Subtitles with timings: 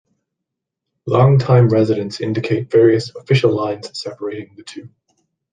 [1.05, 4.89] Long-time residents indicate various "official lines" separating the two.